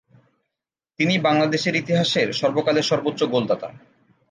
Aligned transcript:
তিনি 0.99 1.13
বাংলাদেশের 1.17 1.75
ইতিহাসের 1.75 2.27
সর্বকালের 2.33 2.85
সর্বোচ্চ 2.85 3.21
গোলদাতা। 3.23 3.69